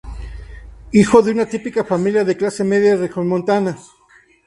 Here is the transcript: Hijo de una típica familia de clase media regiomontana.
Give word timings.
Hijo 0.93 1.21
de 1.21 1.29
una 1.31 1.45
típica 1.45 1.83
familia 1.83 2.23
de 2.23 2.35
clase 2.35 2.63
media 2.63 2.95
regiomontana. 2.95 3.77